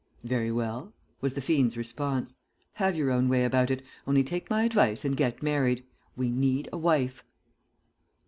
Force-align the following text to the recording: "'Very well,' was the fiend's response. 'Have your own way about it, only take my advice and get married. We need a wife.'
"'Very 0.23 0.51
well,' 0.51 0.93
was 1.21 1.35
the 1.35 1.41
fiend's 1.41 1.77
response. 1.77 2.35
'Have 2.73 2.95
your 2.97 3.11
own 3.11 3.29
way 3.29 3.45
about 3.45 3.69
it, 3.69 3.83
only 4.07 4.23
take 4.23 4.49
my 4.49 4.63
advice 4.63 5.05
and 5.05 5.15
get 5.15 5.43
married. 5.43 5.85
We 6.15 6.27
need 6.31 6.67
a 6.73 6.77
wife.' 6.79 7.23